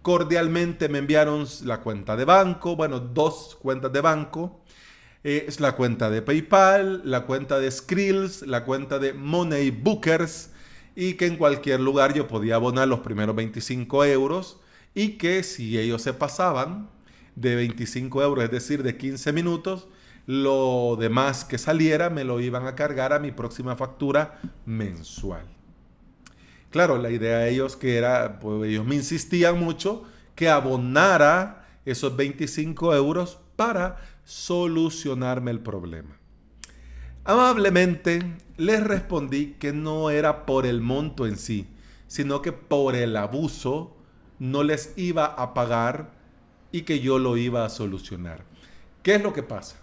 cordialmente 0.03 0.91
me 0.91 0.99
enviaron 0.99 1.47
la 1.63 1.81
cuenta 1.81 2.15
de 2.15 2.27
banco, 2.27 2.77
bueno, 2.77 3.01
dos 3.01 3.57
cuentas 3.59 3.91
de 3.91 4.03
banco. 4.03 4.61
Eh, 5.25 5.47
es 5.49 5.61
la 5.61 5.73
cuenta 5.73 6.11
de 6.11 6.21
PayPal, 6.21 7.01
la 7.07 7.25
cuenta 7.25 7.59
de 7.59 7.71
Skrills, 7.71 8.43
la 8.43 8.65
cuenta 8.65 8.99
de 8.99 9.15
Money 9.15 9.71
Bookers 9.71 10.51
y 10.95 11.15
que 11.15 11.25
en 11.25 11.39
cualquier 11.39 11.81
lugar 11.81 12.13
yo 12.13 12.29
podía 12.29 12.57
abonar 12.57 12.87
los 12.87 13.01
primeros 13.01 13.35
25 13.35 14.05
euros 14.05 14.61
y 14.95 15.13
que 15.17 15.43
si 15.43 15.79
ellos 15.79 16.03
se 16.03 16.13
pasaban 16.13 16.91
de 17.37 17.57
25 17.57 18.23
euros, 18.23 18.45
es 18.45 18.51
decir, 18.51 18.83
de 18.83 18.97
15 18.97 19.33
minutos, 19.33 19.89
lo 20.27 20.97
demás 20.99 21.45
que 21.45 21.59
saliera 21.59 22.11
me 22.11 22.25
lo 22.25 22.41
iban 22.41 22.67
a 22.67 22.75
cargar 22.75 23.13
a 23.13 23.19
mi 23.19 23.31
próxima 23.31 23.77
factura 23.77 24.41
mensual. 24.65 25.47
Claro, 26.71 26.99
la 26.99 27.11
idea 27.11 27.39
de 27.39 27.51
ellos 27.51 27.77
que 27.77 27.97
era, 27.97 28.41
pues 28.41 28.69
ellos 28.69 28.85
me 28.85 28.97
insistían 28.97 29.59
mucho 29.59 30.05
que 30.35 30.49
abonara 30.49 31.67
esos 31.85 32.17
25 32.17 32.95
euros 32.95 33.39
para 33.57 33.97
solucionarme 34.25 35.51
el 35.51 35.61
problema. 35.61 36.19
Amablemente 37.25 38.37
les 38.57 38.83
respondí 38.83 39.55
que 39.59 39.73
no 39.73 40.11
era 40.11 40.47
por 40.47 40.67
el 40.67 40.81
monto 40.81 41.27
en 41.27 41.37
sí, 41.37 41.69
sino 42.07 42.43
que 42.43 42.53
por 42.53 42.95
el 42.95 43.17
abuso 43.17 43.97
no 44.39 44.63
les 44.63 44.93
iba 44.97 45.27
a 45.27 45.55
pagar 45.55 46.13
y 46.75 46.83
que 46.83 46.99
yo 46.99 47.21
lo 47.21 47.37
iba 47.37 47.65
a 47.65 47.69
solucionar. 47.69 48.43
¿Qué 49.05 49.15
es 49.15 49.23
lo 49.23 49.33
que 49.33 49.45
pasa? 49.45 49.77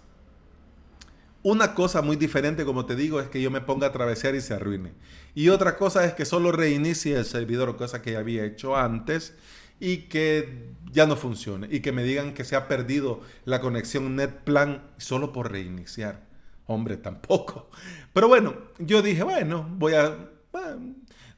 Una 1.42 1.74
cosa 1.74 2.02
muy 2.02 2.16
diferente, 2.16 2.66
como 2.66 2.84
te 2.84 2.94
digo, 2.94 3.18
es 3.18 3.30
que 3.30 3.40
yo 3.40 3.50
me 3.50 3.62
ponga 3.62 3.86
a 3.86 3.92
travesear 3.92 4.34
y 4.34 4.42
se 4.42 4.52
arruine. 4.52 4.92
Y 5.34 5.48
otra 5.48 5.78
cosa 5.78 6.04
es 6.04 6.12
que 6.12 6.26
solo 6.26 6.52
reinicie 6.52 7.16
el 7.16 7.24
servidor, 7.24 7.78
cosa 7.78 8.02
que 8.02 8.12
ya 8.12 8.18
había 8.18 8.44
hecho 8.44 8.76
antes, 8.76 9.34
y 9.80 10.08
que 10.10 10.74
ya 10.92 11.06
no 11.06 11.16
funcione. 11.16 11.66
Y 11.70 11.80
que 11.80 11.92
me 11.92 12.04
digan 12.04 12.34
que 12.34 12.44
se 12.44 12.56
ha 12.56 12.68
perdido 12.68 13.22
la 13.46 13.62
conexión 13.62 14.14
NetPlan 14.14 14.82
solo 14.98 15.32
por 15.32 15.50
reiniciar. 15.50 16.26
Hombre, 16.66 16.98
tampoco. 16.98 17.70
Pero 18.12 18.28
bueno, 18.28 18.54
yo 18.78 19.00
dije, 19.00 19.22
bueno, 19.22 19.66
voy 19.78 19.94
a... 19.94 20.14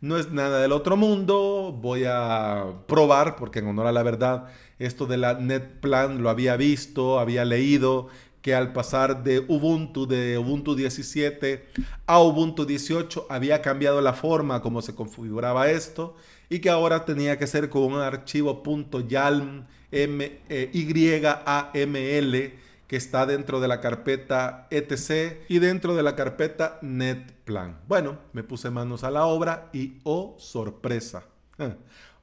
no 0.05 0.19
es 0.19 0.31
nada 0.31 0.61
del 0.61 0.73
otro 0.73 0.99
mundo, 0.99 1.75
voy 1.81 2.05
a 2.07 2.75
probar, 2.87 3.37
porque 3.37 3.61
en 3.61 3.69
honor 3.69 3.87
a 3.87 3.93
la 3.93 4.03
verdad, 4.03 4.49
esto 4.79 5.07
de 5.07 5.17
la 5.17 5.33
NetPlan 5.33 6.23
lo 6.23 6.29
había 6.29 6.59
visto, 6.59 7.19
había 7.19 7.47
leído, 7.47 8.09
que 8.43 8.55
al 8.55 8.75
pasar 8.75 9.25
de 9.25 9.39
Ubuntu, 9.39 10.07
de 10.07 10.37
Ubuntu 10.37 10.75
17 10.75 11.65
a 12.05 12.21
Ubuntu 12.21 12.67
18, 12.67 13.29
había 13.31 13.63
cambiado 13.63 14.03
la 14.03 14.13
forma 14.13 14.61
como 14.61 14.83
se 14.83 14.95
configuraba 14.95 15.71
esto 15.71 16.17
y 16.51 16.59
que 16.59 16.69
ahora 16.69 17.07
tenía 17.07 17.39
que 17.39 17.47
ser 17.47 17.71
con 17.71 17.85
un 17.85 18.01
archivo 18.01 18.63
YAML 19.09 19.65
que 22.87 22.97
está 22.97 23.27
dentro 23.27 23.61
de 23.61 23.69
la 23.69 23.81
carpeta 23.81 24.67
etc 24.71 25.43
y 25.49 25.59
dentro 25.59 25.95
de 25.95 26.03
la 26.03 26.17
carpeta 26.17 26.79
netplan. 26.83 27.81
Bueno, 27.89 28.19
me 28.33 28.43
puse 28.43 28.71
manos 28.71 29.05
a 29.05 29.11
la 29.11 29.27
obra 29.27 29.71
y 29.73 30.01
oh 30.05 30.37
sorpresa, 30.39 31.25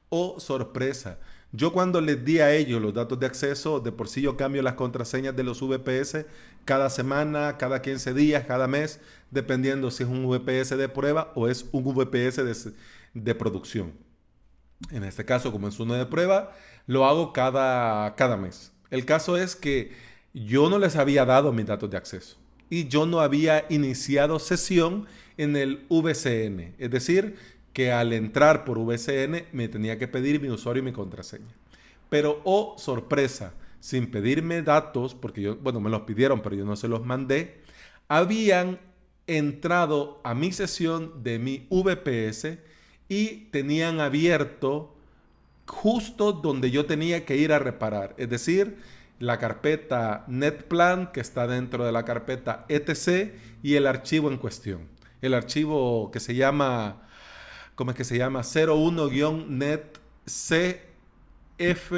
oh 0.08 0.38
sorpresa, 0.38 1.18
yo 1.54 1.70
cuando 1.70 2.00
les 2.00 2.24
di 2.24 2.38
a 2.40 2.54
ellos 2.54 2.80
los 2.80 2.94
datos 2.94 3.20
de 3.20 3.26
acceso, 3.26 3.78
de 3.78 3.92
por 3.92 4.08
sí 4.08 4.22
yo 4.22 4.38
cambio 4.38 4.62
las 4.62 4.72
contraseñas 4.72 5.36
de 5.36 5.44
los 5.44 5.60
VPS 5.60 6.24
cada 6.64 6.88
semana, 6.88 7.58
cada 7.58 7.82
15 7.82 8.14
días, 8.14 8.46
cada 8.46 8.66
mes, 8.66 9.00
dependiendo 9.30 9.90
si 9.90 10.02
es 10.02 10.08
un 10.08 10.26
VPS 10.26 10.70
de 10.78 10.88
prueba 10.88 11.30
o 11.34 11.48
es 11.48 11.66
un 11.72 11.84
VPS 11.84 12.36
de, 12.36 12.72
de 13.12 13.34
producción. 13.34 13.92
En 14.90 15.04
este 15.04 15.26
caso, 15.26 15.52
como 15.52 15.68
es 15.68 15.78
uno 15.78 15.92
de 15.92 16.06
prueba, 16.06 16.52
lo 16.86 17.04
hago 17.04 17.34
cada, 17.34 18.14
cada 18.14 18.38
mes. 18.38 18.72
El 18.90 19.04
caso 19.04 19.36
es 19.36 19.54
que 19.54 19.92
yo 20.34 20.68
no 20.70 20.78
les 20.78 20.96
había 20.96 21.24
dado 21.24 21.52
mis 21.52 21.66
datos 21.66 21.90
de 21.90 21.96
acceso 21.96 22.36
y 22.70 22.88
yo 22.88 23.04
no 23.04 23.20
había 23.20 23.66
iniciado 23.68 24.38
sesión 24.38 25.06
en 25.36 25.56
el 25.56 25.84
VCN. 25.90 26.74
Es 26.78 26.90
decir, 26.90 27.36
que 27.72 27.92
al 27.92 28.12
entrar 28.12 28.64
por 28.64 28.78
VCN 28.78 29.44
me 29.52 29.68
tenía 29.68 29.98
que 29.98 30.08
pedir 30.08 30.40
mi 30.40 30.48
usuario 30.48 30.82
y 30.82 30.86
mi 30.86 30.92
contraseña. 30.92 31.52
Pero, 32.08 32.40
oh 32.44 32.76
sorpresa, 32.78 33.54
sin 33.80 34.10
pedirme 34.10 34.62
datos, 34.62 35.14
porque 35.14 35.42
yo, 35.42 35.56
bueno, 35.56 35.80
me 35.80 35.90
los 35.90 36.02
pidieron, 36.02 36.40
pero 36.40 36.56
yo 36.56 36.64
no 36.64 36.76
se 36.76 36.88
los 36.88 37.04
mandé, 37.04 37.60
habían 38.08 38.78
entrado 39.26 40.20
a 40.24 40.34
mi 40.34 40.52
sesión 40.52 41.22
de 41.22 41.38
mi 41.38 41.66
VPS 41.70 42.58
y 43.08 43.48
tenían 43.50 44.00
abierto 44.00 44.94
justo 45.66 46.32
donde 46.32 46.70
yo 46.70 46.86
tenía 46.86 47.24
que 47.24 47.36
ir 47.36 47.52
a 47.52 47.58
reparar, 47.58 48.14
es 48.18 48.28
decir, 48.28 48.76
la 49.22 49.38
carpeta 49.38 50.24
netplan 50.26 51.12
que 51.12 51.20
está 51.20 51.46
dentro 51.46 51.84
de 51.84 51.92
la 51.92 52.04
carpeta 52.04 52.66
etc 52.68 53.32
y 53.62 53.76
el 53.76 53.86
archivo 53.86 54.30
en 54.30 54.36
cuestión. 54.36 54.88
El 55.20 55.34
archivo 55.34 56.10
que 56.10 56.18
se 56.18 56.34
llama 56.34 57.02
¿cómo 57.74 57.92
es 57.92 57.96
que 57.96 58.04
se 58.04 58.18
llama? 58.18 58.40
01-net 58.40 59.98
cfg.yaml. 60.26 61.92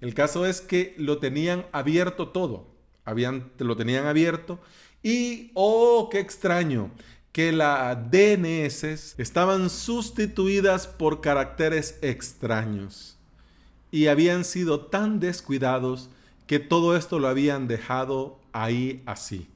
El 0.00 0.14
caso 0.14 0.46
es 0.46 0.60
que 0.60 0.94
lo 0.96 1.18
tenían 1.18 1.66
abierto 1.72 2.28
todo. 2.28 2.68
Habían, 3.04 3.50
lo 3.58 3.76
tenían 3.76 4.06
abierto. 4.06 4.60
Y, 5.02 5.50
oh, 5.54 6.08
qué 6.10 6.20
extraño, 6.20 6.90
que 7.32 7.52
las 7.52 8.10
DNS 8.10 9.18
estaban 9.18 9.70
sustituidas 9.70 10.86
por 10.86 11.20
caracteres 11.20 11.98
extraños. 12.02 13.17
Y 13.90 14.06
habían 14.06 14.44
sido 14.44 14.86
tan 14.86 15.20
descuidados 15.20 16.10
que 16.46 16.58
todo 16.58 16.96
esto 16.96 17.18
lo 17.18 17.28
habían 17.28 17.68
dejado 17.68 18.40
ahí 18.52 19.02
así. 19.06 19.48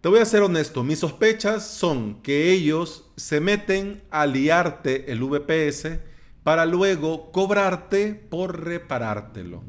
Te 0.00 0.08
voy 0.08 0.20
a 0.20 0.24
ser 0.24 0.42
honesto, 0.42 0.84
mis 0.84 1.00
sospechas 1.00 1.66
son 1.66 2.22
que 2.22 2.52
ellos 2.52 3.10
se 3.16 3.40
meten 3.40 4.02
a 4.10 4.26
liarte 4.26 5.10
el 5.10 5.20
VPS 5.20 5.98
para 6.44 6.64
luego 6.64 7.32
cobrarte 7.32 8.14
por 8.14 8.64
reparártelo. 8.64 9.64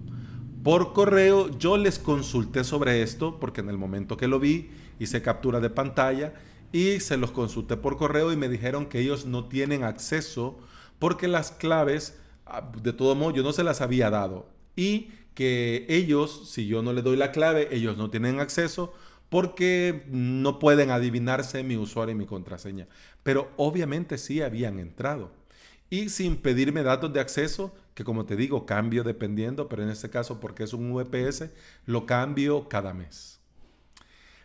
Por 0.64 0.94
correo 0.94 1.50
yo 1.58 1.78
les 1.78 1.98
consulté 1.98 2.64
sobre 2.64 3.02
esto 3.02 3.40
porque 3.40 3.62
en 3.62 3.70
el 3.70 3.78
momento 3.78 4.16
que 4.16 4.28
lo 4.28 4.40
vi 4.40 4.70
hice 5.00 5.22
captura 5.22 5.60
de 5.60 5.70
pantalla 5.70 6.34
y 6.72 7.00
se 7.00 7.18
los 7.18 7.32
consulté 7.32 7.78
por 7.78 7.98
correo 7.98 8.32
y 8.32 8.36
me 8.36 8.50
dijeron 8.50 8.88
que 8.88 9.00
ellos 9.00 9.26
no 9.26 9.46
tienen 9.46 9.84
acceso 9.84 10.60
porque 11.00 11.28
las 11.28 11.52
claves, 11.52 12.18
de 12.82 12.94
todo 12.94 13.16
modo, 13.16 13.32
yo 13.32 13.44
no 13.44 13.54
se 13.54 13.64
las 13.64 13.82
había 13.82 14.10
dado. 14.10 14.48
Y 14.76 15.12
que 15.34 15.86
ellos, 15.90 16.50
si 16.52 16.68
yo 16.68 16.82
no 16.82 16.94
les 16.94 17.04
doy 17.04 17.16
la 17.16 17.32
clave, 17.32 17.68
ellos 17.72 17.98
no 17.98 18.10
tienen 18.10 18.40
acceso 18.40 18.94
porque 19.30 20.04
no 20.08 20.58
pueden 20.58 20.90
adivinarse 20.90 21.64
mi 21.64 21.76
usuario 21.78 22.14
y 22.14 22.18
mi 22.18 22.26
contraseña. 22.26 22.88
Pero 23.24 23.52
obviamente 23.58 24.18
sí 24.18 24.42
habían 24.42 24.80
entrado. 24.80 25.32
Y 25.90 26.10
sin 26.10 26.38
pedirme 26.38 26.84
datos 26.84 27.14
de 27.14 27.20
acceso, 27.20 27.74
que 27.94 28.04
como 28.04 28.26
te 28.26 28.36
digo, 28.36 28.66
cambio 28.66 29.04
dependiendo, 29.04 29.70
pero 29.70 29.84
en 29.84 29.90
este 29.90 30.10
caso 30.10 30.40
porque 30.40 30.64
es 30.64 30.74
un 30.74 30.94
VPS, 30.94 31.50
lo 31.86 32.06
cambio 32.06 32.68
cada 32.68 32.94
mes. 32.94 33.40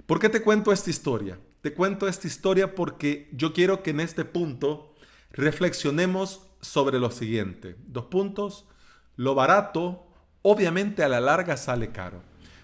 ¿Por 0.07 0.19
qué 0.19 0.29
te 0.29 0.43
cuento 0.43 0.73
esta 0.73 0.91
historia? 0.91 1.39
Te 1.63 1.73
cuento 1.73 2.07
esta 2.09 2.27
historia 2.27 2.75
porque 2.75 3.29
yo 3.33 3.53
quiero 3.53 3.83
que 3.83 3.91
en 3.91 4.01
este 4.01 4.25
punto 4.25 4.95
reflexionemos 5.31 6.49
sobre 6.63 6.99
lo 6.99 7.11
siguiente. 7.11 7.77
Dos 7.87 8.07
puntos. 8.07 8.65
Lo 9.17 9.35
barato, 9.35 10.07
obviamente 10.41 11.03
a 11.03 11.09
la 11.09 11.21
larga 11.21 11.57
sale 11.59 11.91
caro. 11.91 12.23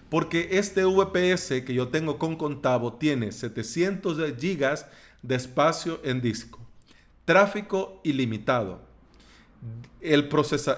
Porque 0.09 0.49
este 0.53 0.85
VPS 0.85 1.63
que 1.63 1.75
yo 1.75 1.89
tengo 1.89 2.17
con 2.17 2.35
Contavo 2.35 2.93
tiene 2.93 3.31
700 3.31 4.35
gigas 4.39 4.87
de 5.21 5.35
espacio 5.35 5.99
en 6.03 6.21
disco. 6.21 6.59
Tráfico 7.25 8.01
ilimitado. 8.03 8.81
El, 10.01 10.29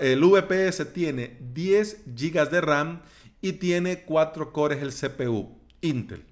el 0.01 0.25
VPS 0.25 0.91
tiene 0.91 1.37
10 1.53 2.03
gigas 2.17 2.51
de 2.51 2.59
RAM 2.59 3.01
y 3.41 3.53
tiene 3.53 4.03
4 4.03 4.51
cores 4.51 4.81
el 4.81 4.91
CPU 4.91 5.57
Intel. 5.81 6.25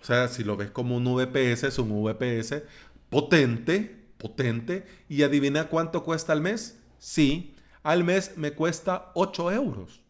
O 0.00 0.04
sea, 0.04 0.28
si 0.28 0.44
lo 0.44 0.56
ves 0.56 0.70
como 0.70 0.96
un 0.96 1.04
VPS, 1.04 1.64
es 1.64 1.78
un 1.78 2.04
VPS 2.04 2.62
potente, 3.10 4.05
potente. 4.18 4.86
¿Y 5.08 5.22
adivina 5.22 5.68
cuánto 5.68 6.04
cuesta 6.04 6.32
al 6.32 6.40
mes? 6.40 6.78
Sí, 6.98 7.54
al 7.82 8.04
mes 8.04 8.36
me 8.36 8.52
cuesta 8.52 9.12
8 9.14 9.52
euros. 9.52 10.00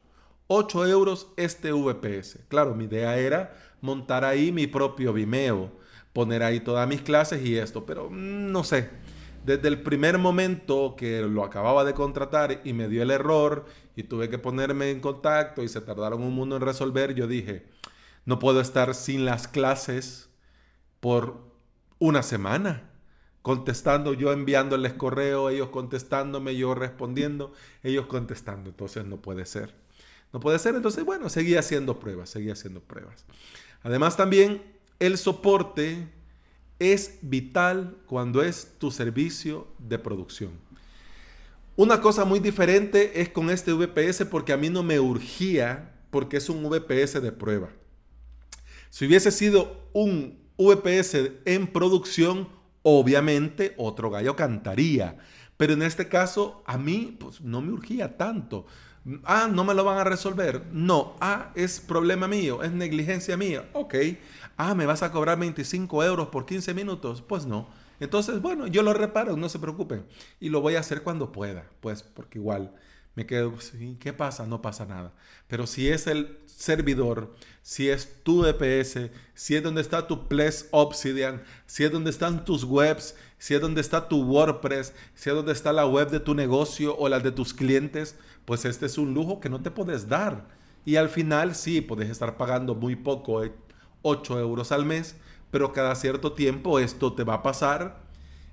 8 0.49 0.87
euros 0.87 1.29
este 1.37 1.73
VPS. 1.73 2.41
Claro, 2.49 2.75
mi 2.75 2.85
idea 2.85 3.19
era 3.19 3.55
montar 3.81 4.25
ahí 4.25 4.53
mi 4.53 4.67
propio 4.67 5.13
Vimeo, 5.13 5.73
poner 6.13 6.43
ahí 6.43 6.61
todas 6.61 6.89
mis 6.89 7.03
clases 7.03 7.45
y 7.45 7.57
esto, 7.57 7.85
pero 7.85 8.09
mm, 8.11 8.51
no 8.53 8.65
sé. 8.65 8.91
Desde 9.45 9.69
el 9.69 9.83
primer 9.83 10.19
momento 10.19 10.97
que 10.97 11.21
lo 11.21 11.45
acababa 11.45 11.85
de 11.85 11.95
contratar 11.95 12.63
y 12.65 12.73
me 12.73 12.89
dio 12.89 13.03
el 13.03 13.13
error 13.13 13.67
y 13.95 14.03
tuve 14.03 14.29
que 14.29 14.39
ponerme 14.39 14.91
en 14.91 15.01
contacto 15.01 15.63
y 15.63 15.69
se 15.69 15.81
tardaron 15.81 16.23
un 16.23 16.35
mundo 16.35 16.57
en 16.57 16.63
resolver, 16.63 17.15
yo 17.15 17.29
dije, 17.29 17.67
no 18.25 18.41
puedo 18.41 18.61
estar 18.61 18.95
sin 18.95 19.25
las 19.25 19.47
clases 19.47 20.31
por 20.99 21.45
una 21.99 22.25
semana 22.25 22.91
contestando, 23.47 24.13
yo 24.13 24.33
enviándoles 24.33 24.95
correo, 24.95 25.51
ellos 25.51 25.69
contestándome, 25.69 26.57
yo 26.57 26.75
respondiendo, 26.75 27.53
ellos 27.85 28.07
contestando. 28.07 28.71
Entonces 28.71 29.05
no 29.05 29.23
puede 29.23 29.47
ser. 29.47 29.73
No 30.33 30.41
puede 30.41 30.59
ser. 30.59 30.75
Entonces, 30.75 31.05
bueno, 31.05 31.29
seguí 31.29 31.55
haciendo 31.55 32.01
pruebas, 32.01 32.29
seguí 32.29 32.51
haciendo 32.51 32.81
pruebas. 32.81 33.25
Además 33.85 34.17
también 34.17 34.65
el 34.99 35.17
soporte 35.17 36.09
es 36.81 37.21
vital 37.23 37.97
cuando 38.07 38.43
es 38.43 38.73
tu 38.81 38.91
servicio 38.91 39.69
de 39.79 40.01
producción. 40.01 40.51
Una 41.77 42.01
cosa 42.01 42.25
muy 42.25 42.41
diferente 42.41 43.21
es 43.21 43.29
con 43.29 43.51
este 43.51 43.73
VPS 43.73 44.25
porque 44.25 44.55
a 44.55 44.57
mí 44.57 44.71
no 44.71 44.83
me 44.83 44.99
urgía 44.99 45.95
porque 46.11 46.39
es 46.39 46.49
un 46.49 46.69
VPS 46.69 47.23
de 47.23 47.31
prueba. 47.31 47.69
Si 48.91 49.07
hubiese 49.07 49.31
sido 49.31 49.89
un 49.93 50.37
VPS 50.59 51.31
en 51.45 51.69
producción, 51.69 52.56
obviamente 52.89 53.75
otro 53.79 54.11
gallo 54.11 54.37
cantaría. 54.37 55.19
Pero 55.57 55.73
en 55.73 55.83
este 55.83 56.09
caso, 56.09 56.63
a 56.67 56.79
mí 56.79 57.17
pues, 57.19 57.41
no 57.41 57.61
me 57.61 57.73
urgía 57.73 58.17
tanto. 58.17 58.67
Ah, 59.25 59.49
no 59.53 59.65
me 59.65 59.75
lo 59.75 59.83
van 59.83 59.99
a 59.99 60.05
resolver. 60.05 60.67
No. 60.71 61.17
Ah, 61.21 61.51
es 61.57 61.81
problema 61.81 62.29
mío, 62.29 62.63
es 62.63 62.71
negligencia 62.71 63.37
mía. 63.37 63.69
Ok. 63.73 63.97
Ah, 64.57 64.77
me 64.77 64.87
vas 64.87 65.03
a 65.03 65.11
cobrar 65.11 65.37
25 65.37 66.05
euros 66.05 66.29
por 66.29 66.47
15 66.47 66.75
minutos. 66.75 67.23
Pues 67.23 67.45
no. 67.45 67.67
Entonces, 67.99 68.41
bueno, 68.41 68.69
yo 68.69 68.85
lo 68.85 68.93
reparo, 68.93 69.37
no 69.37 69.49
se 69.49 69.59
preocupen. 69.59 70.07
Y 70.39 70.51
lo 70.51 70.61
voy 70.61 70.77
a 70.77 70.81
hacer 70.81 71.03
cuando 71.03 71.33
pueda, 71.33 71.67
pues, 71.81 72.05
porque 72.05 72.39
igual 72.39 72.73
me 73.17 73.25
quedo, 73.25 73.55
¿qué 73.99 74.13
pasa? 74.13 74.47
No 74.47 74.61
pasa 74.61 74.85
nada. 74.85 75.13
Pero 75.49 75.67
si 75.67 75.89
es 75.89 76.07
el 76.07 76.39
servidor, 76.45 77.35
si 77.63 77.89
es 77.89 78.23
tu 78.23 78.43
DPS, 78.43 79.11
si 79.35 79.57
es 79.57 79.63
donde 79.63 79.81
está 79.81 80.07
tu 80.07 80.29
Ples 80.29 80.69
Obsidian, 80.71 81.43
si 81.67 81.85
es 81.85 81.91
donde 81.91 82.11
están 82.11 82.45
tus 82.45 82.65
webs, 82.65 83.17
si 83.39 83.55
es 83.55 83.61
donde 83.61 83.81
está 83.81 84.09
tu 84.09 84.23
WordPress, 84.23 84.93
si 85.15 85.31
es 85.31 85.35
donde 85.35 85.53
está 85.53 85.73
la 85.73 85.87
web 85.87 86.11
de 86.11 86.21
tu 86.21 86.35
negocio 86.35 86.95
o 86.99 87.09
la 87.09 87.19
de 87.19 87.33
tus 87.33 87.55
clientes, 87.55 88.17
pues 88.45 88.67
este 88.67 88.85
es 88.85 88.99
un 88.99 89.15
lujo 89.15 89.41
que 89.41 89.49
no 89.49 89.63
te 89.63 89.71
puedes 89.71 90.09
dar. 90.09 90.47
Y 90.85 90.97
al 90.97 91.09
final 91.09 91.55
sí, 91.55 91.81
puedes 91.81 92.11
estar 92.11 92.37
pagando 92.37 92.75
muy 92.75 92.97
poco, 92.97 93.43
8 94.03 94.39
eh, 94.39 94.43
euros 94.43 94.73
al 94.73 94.85
mes, 94.85 95.17
pero 95.51 95.73
cada 95.73 95.95
cierto 95.95 96.33
tiempo 96.33 96.79
esto 96.81 97.15
te 97.15 97.25
va 97.25 97.35
a 97.35 97.43
pasar. 97.43 97.99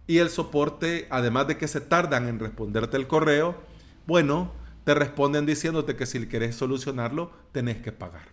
Y 0.08 0.20
el 0.20 0.29
soporte, 0.29 1.08
además 1.10 1.48
de 1.48 1.58
que 1.58 1.67
se 1.67 1.82
tardan 1.82 2.29
en 2.29 2.39
responderte 2.39 2.96
el 2.96 3.08
correo, 3.08 3.73
bueno, 4.06 4.52
te 4.84 4.94
responden 4.94 5.46
diciéndote 5.46 5.96
que 5.96 6.06
si 6.06 6.28
querés 6.28 6.56
solucionarlo, 6.56 7.32
tenés 7.52 7.78
que 7.78 7.92
pagar. 7.92 8.28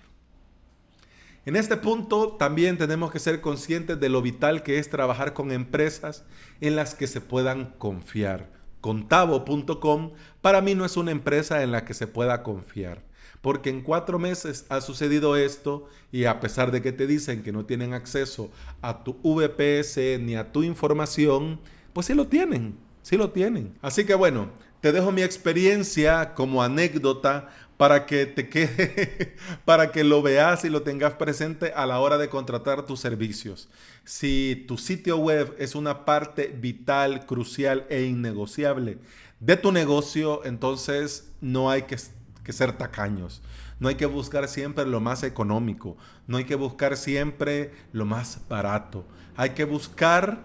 En 1.47 1.57
este 1.57 1.77
punto 1.77 2.37
también 2.39 2.77
tenemos 2.77 3.11
que 3.11 3.19
ser 3.19 3.41
conscientes 3.41 3.99
de 3.99 4.09
lo 4.11 4.21
vital 4.21 4.63
que 4.63 4.79
es 4.79 4.91
trabajar 4.91 5.33
con 5.33 5.53
empresas 5.53 6.25
en 6.61 6.77
las 6.77 6.95
que 6.95 7.07
se 7.07 7.23
puedan 7.23 7.73
confiar. 7.79 8.51
Contavo.com 8.81 10.13
para 10.43 10.61
mí 10.61 10.75
no 10.75 10.85
es 10.85 10.97
una 10.97 11.13
empresa 11.13 11.63
en 11.63 11.73
la 11.73 11.85
que 11.85 11.95
se 11.95 12.07
pueda 12.07 12.43
confiar, 12.43 13.03
porque 13.41 13.71
en 13.71 13.83
cuatro 13.83 14.19
meses 14.19 14.67
ha 14.69 14.81
sucedido 14.81 15.37
esto 15.37 15.89
y 16.13 16.25
a 16.25 16.41
pesar 16.41 16.71
de 16.73 16.83
que 16.83 16.93
te 16.93 17.07
dicen 17.07 17.43
que 17.43 17.53
no 17.53 17.65
tienen 17.65 17.95
acceso 17.95 18.51
a 18.83 19.03
tu 19.03 19.15
VPS 19.23 20.21
ni 20.21 20.37
a 20.37 20.53
tu 20.53 20.63
información, 20.63 21.61
pues 21.93 22.07
sí 22.07 22.15
lo 22.15 22.27
tienen, 22.27 22.77
sí 23.03 23.17
lo 23.17 23.31
tienen. 23.31 23.75
Así 23.83 24.05
que 24.05 24.15
bueno, 24.15 24.51
te 24.81 24.93
dejo 24.93 25.13
mi 25.13 25.23
experiencia 25.23 26.35
como 26.35 26.63
anécdota 26.63 27.49
para 27.77 28.05
que 28.05 28.27
te 28.27 28.49
quede, 28.49 29.37
para 29.65 29.91
que 29.91 30.05
lo 30.05 30.21
veas 30.21 30.65
y 30.65 30.69
lo 30.69 30.83
tengas 30.83 31.15
presente 31.15 31.73
a 31.75 31.87
la 31.87 32.01
hora 32.01 32.19
de 32.19 32.29
contratar 32.29 32.85
tus 32.85 33.01
servicios. 33.01 33.71
Si 34.05 34.65
tu 34.69 34.77
sitio 34.77 35.17
web 35.17 35.55
es 35.59 35.75
una 35.75 36.05
parte 36.05 36.49
vital, 36.49 37.25
crucial 37.25 37.87
e 37.89 38.03
innegociable 38.03 38.99
de 39.39 39.57
tu 39.57 39.73
negocio, 39.73 40.45
entonces 40.45 41.33
no 41.41 41.71
hay 41.71 41.83
que, 41.83 41.97
que 42.45 42.53
ser 42.53 42.77
tacaños. 42.77 43.41
No 43.79 43.89
hay 43.89 43.95
que 43.95 44.05
buscar 44.05 44.47
siempre 44.47 44.85
lo 44.85 45.01
más 45.01 45.23
económico. 45.23 45.97
No 46.27 46.37
hay 46.37 46.45
que 46.45 46.55
buscar 46.55 46.99
siempre 46.99 47.73
lo 47.93 48.05
más 48.05 48.41
barato. 48.47 49.07
Hay 49.37 49.51
que 49.51 49.65
buscar 49.65 50.45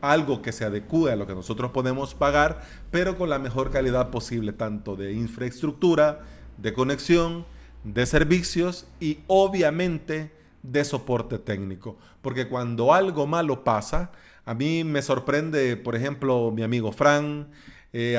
algo 0.00 0.42
que 0.42 0.52
se 0.52 0.64
adecue 0.64 1.12
a 1.12 1.16
lo 1.16 1.26
que 1.26 1.34
nosotros 1.34 1.70
podemos 1.70 2.14
pagar, 2.14 2.62
pero 2.90 3.16
con 3.16 3.30
la 3.30 3.38
mejor 3.38 3.70
calidad 3.70 4.10
posible, 4.10 4.52
tanto 4.52 4.96
de 4.96 5.12
infraestructura, 5.12 6.20
de 6.56 6.72
conexión, 6.72 7.46
de 7.84 8.06
servicios 8.06 8.86
y 9.00 9.20
obviamente 9.26 10.32
de 10.62 10.84
soporte 10.84 11.38
técnico. 11.38 11.98
Porque 12.22 12.48
cuando 12.48 12.92
algo 12.92 13.26
malo 13.26 13.64
pasa, 13.64 14.12
a 14.44 14.54
mí 14.54 14.84
me 14.84 15.02
sorprende, 15.02 15.76
por 15.76 15.96
ejemplo, 15.96 16.50
mi 16.50 16.62
amigo 16.62 16.92
Fran, 16.92 17.48
eh, 17.92 18.18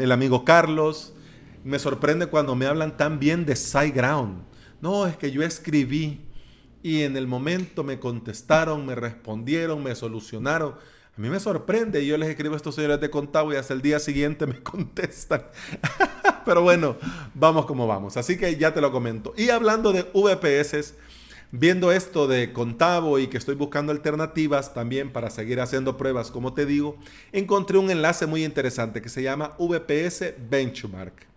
el 0.00 0.12
amigo 0.12 0.44
Carlos, 0.44 1.14
me 1.64 1.78
sorprende 1.78 2.26
cuando 2.26 2.54
me 2.56 2.66
hablan 2.66 2.96
tan 2.96 3.18
bien 3.18 3.44
de 3.44 3.56
SiteGround. 3.56 4.42
No, 4.80 5.06
es 5.06 5.16
que 5.16 5.30
yo 5.30 5.42
escribí 5.42 6.20
y 6.82 7.02
en 7.02 7.16
el 7.16 7.26
momento 7.26 7.84
me 7.84 8.00
contestaron, 8.00 8.84
me 8.84 8.94
respondieron, 8.94 9.82
me 9.82 9.94
solucionaron. 9.94 10.74
A 11.16 11.20
mí 11.20 11.28
me 11.28 11.38
sorprende, 11.38 12.04
yo 12.04 12.16
les 12.16 12.30
escribo 12.30 12.54
a 12.54 12.56
estos 12.56 12.74
señores 12.74 13.00
de 13.00 13.10
Contavo 13.10 13.52
y 13.52 13.56
hasta 13.56 13.74
el 13.74 13.82
día 13.82 13.98
siguiente 13.98 14.46
me 14.46 14.60
contestan. 14.62 15.44
Pero 16.44 16.62
bueno, 16.62 16.96
vamos 17.34 17.66
como 17.66 17.86
vamos. 17.86 18.16
Así 18.16 18.36
que 18.36 18.56
ya 18.56 18.74
te 18.74 18.80
lo 18.80 18.90
comento. 18.90 19.32
Y 19.36 19.50
hablando 19.50 19.92
de 19.92 20.02
VPS, 20.14 20.94
viendo 21.52 21.92
esto 21.92 22.26
de 22.26 22.52
Contavo 22.52 23.18
y 23.18 23.28
que 23.28 23.38
estoy 23.38 23.54
buscando 23.54 23.92
alternativas 23.92 24.74
también 24.74 25.12
para 25.12 25.30
seguir 25.30 25.60
haciendo 25.60 25.96
pruebas, 25.96 26.30
como 26.30 26.54
te 26.54 26.66
digo, 26.66 26.96
encontré 27.30 27.78
un 27.78 27.90
enlace 27.90 28.26
muy 28.26 28.44
interesante 28.44 29.02
que 29.02 29.08
se 29.08 29.22
llama 29.22 29.54
VPS 29.58 30.34
Benchmark 30.50 31.31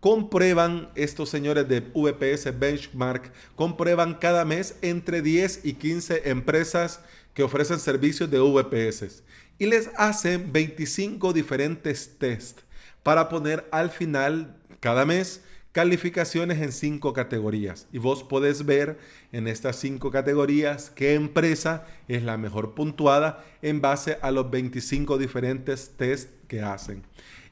comprueban 0.00 0.90
estos 0.94 1.28
señores 1.28 1.68
de 1.68 1.80
VPS 1.80 2.58
Benchmark, 2.58 3.32
comprueban 3.54 4.14
cada 4.14 4.44
mes 4.44 4.76
entre 4.82 5.22
10 5.22 5.60
y 5.64 5.74
15 5.74 6.28
empresas 6.30 7.00
que 7.34 7.42
ofrecen 7.42 7.78
servicios 7.78 8.30
de 8.30 8.38
VPS 8.38 9.22
y 9.58 9.66
les 9.66 9.90
hacen 9.96 10.52
25 10.52 11.32
diferentes 11.32 12.18
tests 12.18 12.64
para 13.02 13.28
poner 13.28 13.66
al 13.70 13.90
final 13.90 14.56
cada 14.80 15.04
mes 15.04 15.42
calificaciones 15.72 16.62
en 16.62 16.72
cinco 16.72 17.12
categorías. 17.12 17.86
Y 17.92 17.98
vos 17.98 18.24
podés 18.24 18.64
ver 18.64 18.98
en 19.30 19.46
estas 19.46 19.76
cinco 19.76 20.10
categorías 20.10 20.90
qué 20.90 21.12
empresa 21.12 21.86
es 22.08 22.22
la 22.22 22.38
mejor 22.38 22.74
puntuada 22.74 23.44
en 23.60 23.82
base 23.82 24.16
a 24.22 24.30
los 24.30 24.50
25 24.50 25.18
diferentes 25.18 25.90
tests 25.98 26.32
que 26.48 26.62
hacen. 26.62 27.02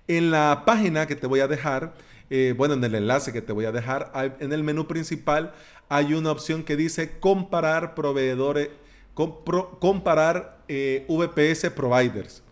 En 0.09 0.31
la 0.31 0.63
página 0.65 1.07
que 1.07 1.17
te 1.17 1.27
voy 1.27 1.41
a 1.41 1.49
dejar, 1.49 1.95
eh, 2.31 2.55
bueno, 2.57 2.75
en 2.75 2.85
el 2.85 2.95
enlace 2.95 3.33
que 3.33 3.43
te 3.43 3.53
voy 3.53 3.65
a 3.65 3.73
dejar, 3.73 4.11
en 4.41 4.53
el 4.53 4.65
menú 4.65 4.87
principal 4.87 5.53
hay 5.89 6.15
una 6.15 6.31
opción 6.31 6.65
que 6.65 6.77
dice 6.77 7.19
comparar 7.21 7.95
proveedores 7.95 8.71
comparar 9.15 10.59
eh, 10.67 11.07
VPS 11.09 11.71
providers. 11.71 12.43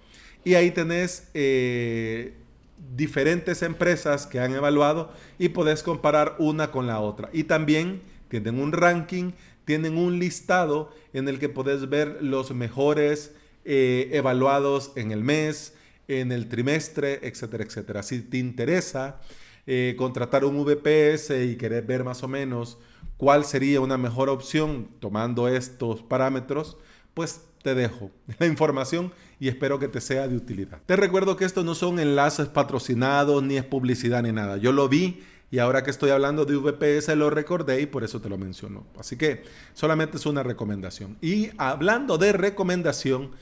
Y 0.45 0.55
ahí 0.55 0.71
tenés 0.71 1.29
eh, 1.35 2.35
diferentes 2.95 3.63
empresas 3.63 4.29
que 4.29 4.39
han 4.39 4.55
evaluado 4.55 5.13
y 5.39 5.49
podés 5.49 5.83
comparar 5.83 6.37
una 6.39 6.71
con 6.71 6.87
la 6.87 7.01
otra. 7.01 7.31
Y 7.33 7.45
también 7.45 8.03
tienen 8.29 8.61
un 8.61 8.71
ranking, 8.71 9.33
tienen 9.65 9.99
un 9.99 10.21
listado 10.21 10.95
en 11.13 11.29
el 11.29 11.41
que 11.41 11.49
podés 11.49 11.89
ver 11.89 12.19
los 12.21 12.53
mejores 12.53 13.33
evaluados 13.65 14.93
en 14.95 15.11
el 15.11 15.25
mes, 15.25 15.75
en 16.07 16.31
el 16.31 16.49
trimestre, 16.49 17.21
etcétera, 17.23 17.65
etcétera. 17.65 18.03
Si 18.05 18.21
te 18.21 18.39
interesa 18.39 19.21
contratar 19.96 20.44
un 20.44 20.64
VPS 20.64 21.31
y 21.44 21.57
querés 21.57 21.87
ver 21.87 22.05
más 22.05 22.22
o 22.22 22.29
menos 22.29 22.79
cuál 23.16 23.44
sería 23.44 23.81
una 23.81 23.96
mejor 23.96 24.29
opción 24.29 24.88
tomando 24.98 25.46
estos 25.46 26.03
parámetros, 26.03 26.77
pues 27.14 27.42
te 27.62 27.75
dejo 27.75 28.11
la 28.38 28.46
información 28.46 29.12
y 29.38 29.48
espero 29.48 29.79
que 29.79 29.88
te 29.88 30.01
sea 30.01 30.29
de 30.29 30.37
utilidad. 30.37 30.81
Te 30.87 30.96
recuerdo 30.96 31.37
que 31.37 31.44
estos 31.44 31.64
no 31.64 31.75
son 31.75 31.98
enlaces 31.98 32.48
patrocinados, 32.48 33.42
ni 33.42 33.57
es 33.57 33.64
publicidad 33.64 34.22
ni 34.22 34.33
nada. 34.33 34.57
Yo 34.57 34.72
lo 34.72 34.88
vi 34.88 35.22
y 35.51 35.59
ahora 35.59 35.83
que 35.85 35.90
estoy 35.90 36.11
hablando 36.11 36.44
de 36.44 36.57
VPS 36.57 37.14
lo 37.16 37.31
recordé 37.31 37.81
y 37.81 37.87
por 37.87 38.05
eso 38.05 38.20
te 38.20 38.29
lo 38.29 38.38
menciono. 38.38 38.87
Así 38.98 39.16
que 39.16 39.44
solamente 39.75 40.16
es 40.16 40.27
una 40.27 40.42
recomendación. 40.42 41.16
Y 41.20 41.51
hablando 41.59 42.18
de 42.18 42.33
recomendación, 42.33 43.33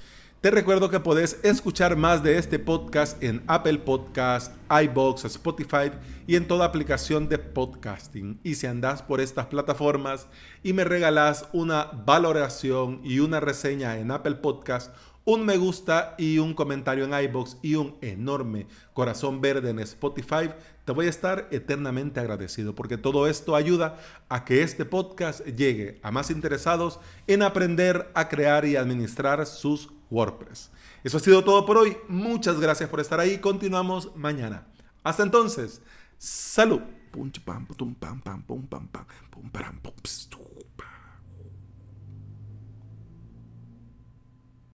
Te 0.40 0.50
recuerdo 0.50 0.88
que 0.88 1.00
podés 1.00 1.38
escuchar 1.42 1.96
más 1.96 2.22
de 2.22 2.38
este 2.38 2.58
podcast 2.58 3.22
en 3.22 3.42
Apple 3.46 3.76
Podcast, 3.80 4.54
iBox, 4.70 5.26
Spotify 5.26 5.90
y 6.26 6.34
en 6.36 6.48
toda 6.48 6.64
aplicación 6.64 7.28
de 7.28 7.36
podcasting. 7.36 8.40
Y 8.42 8.54
si 8.54 8.66
andás 8.66 9.02
por 9.02 9.20
estas 9.20 9.48
plataformas 9.48 10.28
y 10.62 10.72
me 10.72 10.84
regalás 10.84 11.46
una 11.52 11.90
valoración 12.06 13.02
y 13.04 13.18
una 13.18 13.38
reseña 13.38 13.98
en 13.98 14.10
Apple 14.10 14.36
Podcast, 14.36 14.94
un 15.26 15.44
me 15.44 15.58
gusta 15.58 16.14
y 16.16 16.38
un 16.38 16.54
comentario 16.54 17.04
en 17.04 17.12
iBox 17.24 17.58
y 17.60 17.74
un 17.74 17.98
enorme 18.00 18.66
corazón 18.94 19.42
verde 19.42 19.68
en 19.68 19.80
Spotify, 19.80 20.48
voy 20.94 21.06
a 21.06 21.10
estar 21.10 21.48
eternamente 21.50 22.20
agradecido 22.20 22.74
porque 22.74 22.98
todo 22.98 23.26
esto 23.26 23.56
ayuda 23.56 23.98
a 24.28 24.44
que 24.44 24.62
este 24.62 24.84
podcast 24.84 25.44
llegue 25.44 26.00
a 26.02 26.10
más 26.10 26.30
interesados 26.30 27.00
en 27.26 27.42
aprender 27.42 28.10
a 28.14 28.28
crear 28.28 28.64
y 28.64 28.76
administrar 28.76 29.46
sus 29.46 29.90
WordPress. 30.10 30.70
Eso 31.04 31.16
ha 31.16 31.20
sido 31.20 31.44
todo 31.44 31.64
por 31.64 31.78
hoy. 31.78 31.96
Muchas 32.08 32.60
gracias 32.60 32.88
por 32.88 33.00
estar 33.00 33.20
ahí. 33.20 33.38
Continuamos 33.38 34.14
mañana. 34.16 34.66
Hasta 35.02 35.22
entonces, 35.22 35.80
salud. 36.18 36.82